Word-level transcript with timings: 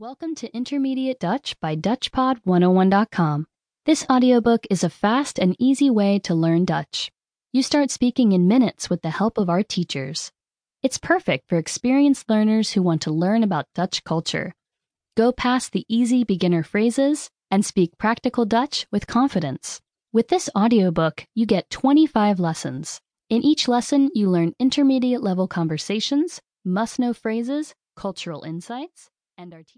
Welcome 0.00 0.34
to 0.36 0.52
Intermediate 0.52 1.20
Dutch 1.20 1.54
by 1.60 1.76
DutchPod101.com. 1.76 3.46
This 3.86 4.04
audiobook 4.10 4.66
is 4.68 4.82
a 4.82 4.90
fast 4.90 5.38
and 5.38 5.54
easy 5.60 5.88
way 5.88 6.18
to 6.20 6.34
learn 6.34 6.64
Dutch. 6.64 7.12
You 7.52 7.62
start 7.62 7.92
speaking 7.92 8.32
in 8.32 8.48
minutes 8.48 8.90
with 8.90 9.02
the 9.02 9.10
help 9.10 9.38
of 9.38 9.48
our 9.48 9.62
teachers. 9.62 10.32
It's 10.82 10.98
perfect 10.98 11.48
for 11.48 11.58
experienced 11.58 12.28
learners 12.28 12.72
who 12.72 12.82
want 12.82 13.02
to 13.02 13.12
learn 13.12 13.44
about 13.44 13.68
Dutch 13.72 14.02
culture. 14.02 14.52
Go 15.16 15.30
past 15.30 15.70
the 15.70 15.86
easy 15.88 16.24
beginner 16.24 16.64
phrases 16.64 17.30
and 17.48 17.64
speak 17.64 17.96
practical 17.96 18.44
Dutch 18.44 18.88
with 18.90 19.06
confidence. 19.06 19.80
With 20.12 20.26
this 20.26 20.50
audiobook, 20.56 21.24
you 21.36 21.46
get 21.46 21.70
25 21.70 22.40
lessons. 22.40 23.00
In 23.30 23.42
each 23.44 23.68
lesson, 23.68 24.10
you 24.12 24.28
learn 24.28 24.54
intermediate 24.58 25.22
level 25.22 25.46
conversations, 25.46 26.40
must 26.64 26.98
know 26.98 27.12
phrases, 27.14 27.76
cultural 27.94 28.42
insights, 28.42 29.08
and 29.38 29.52
our 29.52 29.60
teachers. 29.60 29.72